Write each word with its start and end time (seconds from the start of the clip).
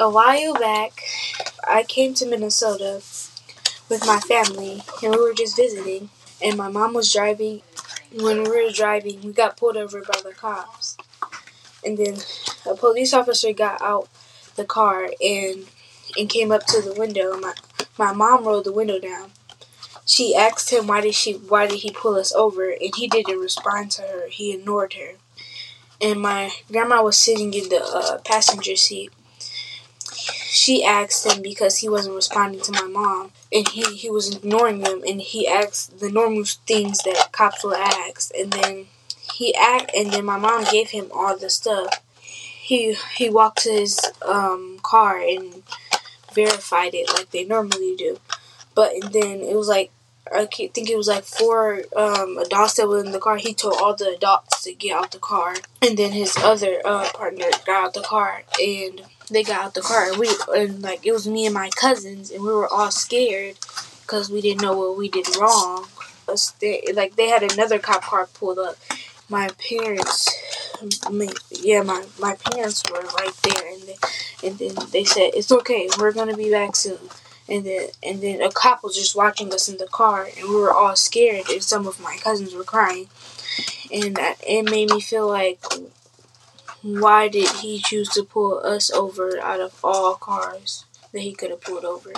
a 0.00 0.08
while 0.10 0.54
back, 0.54 1.02
I 1.68 1.82
came 1.84 2.14
to 2.14 2.26
Minnesota 2.26 3.02
with 3.88 4.06
my 4.06 4.20
family, 4.20 4.82
and 5.02 5.14
we 5.14 5.20
were 5.20 5.34
just 5.34 5.56
visiting. 5.56 6.10
And 6.42 6.56
my 6.56 6.68
mom 6.70 6.94
was 6.94 7.12
driving. 7.12 7.62
When 8.12 8.44
we 8.44 8.50
were 8.50 8.72
driving, 8.72 9.22
we 9.22 9.32
got 9.32 9.56
pulled 9.56 9.76
over 9.76 10.00
by 10.02 10.20
the 10.24 10.34
cops. 10.34 10.96
And 11.84 11.98
then 11.98 12.18
a 12.66 12.74
police 12.76 13.14
officer 13.14 13.52
got 13.52 13.80
out 13.82 14.08
the 14.56 14.64
car 14.64 15.10
and 15.22 15.66
and 16.18 16.28
came 16.28 16.52
up 16.52 16.66
to 16.66 16.82
the 16.82 16.94
window. 16.94 17.38
My 17.38 17.54
my 17.98 18.12
mom 18.12 18.44
rolled 18.44 18.64
the 18.64 18.72
window 18.72 18.98
down. 18.98 19.32
She 20.06 20.34
asked 20.36 20.70
him 20.70 20.86
why 20.88 21.00
did 21.02 21.14
she 21.14 21.34
why 21.34 21.66
did 21.66 21.80
he 21.80 21.90
pull 21.92 22.16
us 22.16 22.32
over, 22.34 22.70
and 22.70 22.94
he 22.96 23.08
didn't 23.08 23.38
respond 23.40 23.92
to 23.92 24.02
her. 24.02 24.28
He 24.28 24.52
ignored 24.54 24.94
her. 24.94 25.14
And 26.00 26.20
my 26.20 26.52
grandma 26.70 27.02
was 27.02 27.18
sitting 27.18 27.54
in 27.54 27.68
the 27.68 27.82
uh, 27.84 28.18
passenger 28.18 28.76
seat 28.76 29.12
she 30.50 30.84
asked 30.84 31.24
him 31.26 31.42
because 31.42 31.78
he 31.78 31.88
wasn't 31.88 32.14
responding 32.14 32.60
to 32.60 32.72
my 32.72 32.86
mom 32.88 33.30
and 33.52 33.68
he, 33.68 33.84
he 33.94 34.10
was 34.10 34.34
ignoring 34.34 34.80
them 34.80 35.00
and 35.06 35.20
he 35.20 35.46
asked 35.46 36.00
the 36.00 36.10
normal 36.10 36.44
things 36.66 36.98
that 37.04 37.28
cops 37.30 37.62
will 37.62 37.74
ask 37.74 38.32
and 38.36 38.52
then 38.52 38.86
he 39.32 39.54
act 39.54 39.92
and 39.96 40.10
then 40.12 40.24
my 40.24 40.36
mom 40.38 40.64
gave 40.72 40.90
him 40.90 41.06
all 41.12 41.36
the 41.36 41.48
stuff. 41.48 42.00
He 42.20 42.96
he 43.16 43.30
walked 43.30 43.62
to 43.62 43.70
his 43.72 44.00
um, 44.26 44.80
car 44.82 45.20
and 45.20 45.62
verified 46.34 46.94
it 46.94 47.08
like 47.08 47.30
they 47.30 47.44
normally 47.44 47.94
do. 47.96 48.18
But 48.74 48.92
then 49.12 49.40
it 49.40 49.56
was 49.56 49.68
like 49.68 49.92
I 50.32 50.46
think 50.46 50.88
it 50.88 50.96
was 50.96 51.08
like 51.08 51.24
four 51.24 51.82
um, 51.96 52.38
adults 52.38 52.74
that 52.74 52.88
were 52.88 53.02
in 53.04 53.12
the 53.12 53.18
car. 53.18 53.36
He 53.36 53.52
told 53.52 53.74
all 53.80 53.94
the 53.94 54.14
adults 54.16 54.62
to 54.62 54.72
get 54.72 54.96
out 54.96 55.10
the 55.10 55.18
car, 55.18 55.56
and 55.82 55.98
then 55.98 56.12
his 56.12 56.36
other 56.36 56.80
uh, 56.84 57.08
partner 57.12 57.46
got 57.66 57.86
out 57.86 57.94
the 57.94 58.02
car, 58.02 58.42
and 58.60 59.02
they 59.30 59.42
got 59.42 59.64
out 59.64 59.74
the 59.74 59.80
car. 59.80 60.10
And 60.10 60.18
we 60.18 60.28
and 60.54 60.82
like 60.82 61.04
it 61.04 61.12
was 61.12 61.26
me 61.26 61.46
and 61.46 61.54
my 61.54 61.70
cousins, 61.74 62.30
and 62.30 62.42
we 62.42 62.48
were 62.48 62.68
all 62.68 62.90
scared 62.90 63.56
because 64.02 64.30
we 64.30 64.40
didn't 64.40 64.62
know 64.62 64.76
what 64.76 64.96
we 64.96 65.08
did 65.08 65.26
wrong. 65.36 65.86
They, 66.60 66.84
like 66.94 67.16
they 67.16 67.28
had 67.28 67.42
another 67.42 67.80
cop 67.80 68.02
car 68.02 68.28
pulled 68.32 68.58
up. 68.58 68.76
My 69.28 69.48
parents, 69.58 70.28
yeah, 71.50 71.82
my 71.82 72.04
my 72.20 72.36
parents 72.36 72.84
were 72.88 73.00
right 73.00 73.34
there, 73.42 73.72
and 73.72 73.82
they, 73.82 73.96
and 74.46 74.58
then 74.58 74.74
they 74.92 75.04
said 75.04 75.32
it's 75.34 75.50
okay. 75.50 75.88
We're 75.98 76.12
gonna 76.12 76.36
be 76.36 76.50
back 76.50 76.76
soon 76.76 76.98
and 77.50 77.64
then 77.64 77.88
and 78.02 78.20
then 78.20 78.40
a 78.40 78.50
cop 78.50 78.82
was 78.82 78.96
just 78.96 79.16
watching 79.16 79.52
us 79.52 79.68
in 79.68 79.78
the 79.78 79.86
car, 79.88 80.28
and 80.36 80.48
we 80.48 80.54
were 80.54 80.72
all 80.72 80.96
scared, 80.96 81.48
and 81.50 81.62
some 81.62 81.86
of 81.86 82.00
my 82.00 82.16
cousins 82.22 82.54
were 82.54 82.64
crying, 82.64 83.08
and 83.92 84.16
that, 84.16 84.36
it 84.46 84.64
made 84.70 84.90
me 84.90 85.00
feel 85.00 85.26
like, 85.28 85.62
why 86.82 87.28
did 87.28 87.48
he 87.56 87.80
choose 87.80 88.08
to 88.10 88.22
pull 88.22 88.58
us 88.64 88.90
over 88.90 89.38
out 89.40 89.60
of 89.60 89.78
all 89.84 90.14
cars 90.14 90.84
that 91.12 91.20
he 91.20 91.32
could 91.34 91.50
have 91.50 91.60
pulled 91.60 91.84
over? 91.84 92.12